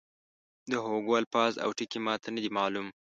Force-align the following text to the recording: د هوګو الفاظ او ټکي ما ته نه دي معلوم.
د 0.71 0.73
هوګو 0.85 1.13
الفاظ 1.21 1.53
او 1.63 1.69
ټکي 1.77 1.99
ما 2.05 2.13
ته 2.21 2.27
نه 2.35 2.39
دي 2.43 2.49
معلوم. 2.57 2.87